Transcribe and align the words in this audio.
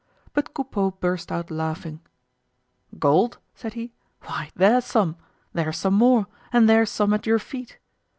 But 0.33 0.55
Coupeau 0.55 0.89
burst 0.89 1.31
out 1.31 1.51
laughing. 1.51 2.01
"Gold?" 2.97 3.37
said 3.53 3.73
he; 3.73 3.93
"why 4.23 4.49
there's 4.55 4.83
some; 4.85 5.15
there's 5.53 5.77
some 5.77 5.93
more, 5.93 6.25
and 6.51 6.67
there's 6.67 6.89
some 6.89 7.13
at 7.13 7.27
your 7.27 7.37
feet!" 7.37 7.77